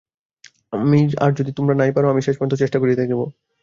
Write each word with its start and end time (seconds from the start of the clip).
আর 1.17 1.31
যদি 1.39 1.51
তোমরা 1.57 1.75
নাই 1.75 1.91
পার, 1.95 2.03
আমি 2.05 2.21
শেষ 2.21 2.35
পর্যন্ত 2.37 2.55
চেষ্টা 2.61 2.77
করিয়া 2.79 2.99
দেখিব। 3.01 3.19